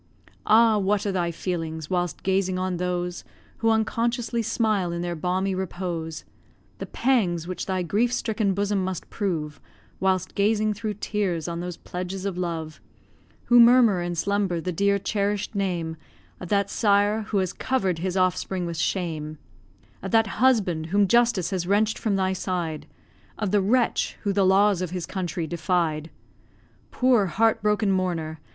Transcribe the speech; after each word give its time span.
Ah, 0.47 0.79
what 0.79 1.05
are 1.05 1.11
thy 1.11 1.29
feelings, 1.29 1.87
whilst 1.87 2.23
gazing 2.23 2.57
on 2.57 2.77
those, 2.77 3.23
Who 3.57 3.69
unconsciously 3.69 4.41
smile 4.41 4.91
in 4.91 5.03
their 5.03 5.15
balmy 5.15 5.53
repose, 5.53 6.23
The 6.79 6.87
pangs 6.87 7.47
which 7.47 7.67
thy 7.67 7.83
grief 7.83 8.11
stricken 8.11 8.55
bosom 8.55 8.83
must 8.83 9.11
prove 9.11 9.61
Whilst 9.99 10.33
gazing 10.33 10.73
through 10.73 10.95
tears 10.95 11.47
on 11.47 11.59
those 11.59 11.77
pledges 11.77 12.25
of 12.25 12.35
love, 12.35 12.81
Who 13.43 13.59
murmur 13.59 14.01
in 14.01 14.15
slumber 14.15 14.59
the 14.59 14.71
dear, 14.71 14.97
cherish'd 14.97 15.53
name 15.53 15.97
Of 16.39 16.49
that 16.49 16.71
sire 16.71 17.21
who 17.29 17.37
has 17.37 17.53
cover'd 17.53 17.99
his 17.99 18.17
offspring 18.17 18.65
with 18.65 18.77
shame, 18.77 19.37
Of 20.01 20.09
that 20.09 20.25
husband 20.41 20.87
whom 20.87 21.07
justice 21.07 21.51
has 21.51 21.67
wrench'd 21.67 21.99
from 21.99 22.15
thy 22.15 22.33
side 22.33 22.87
Of 23.37 23.51
the 23.51 23.61
wretch, 23.61 24.17
who 24.23 24.33
the 24.33 24.47
laws 24.47 24.81
of 24.81 24.89
his 24.89 25.05
country 25.05 25.45
defied? 25.45 26.09
Poor, 26.89 27.27
heart 27.27 27.61
broken 27.61 27.91
mourner! 27.91 28.39